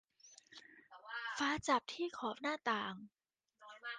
[1.37, 2.93] ฟ้าจับที่ขอบหน้าต่าง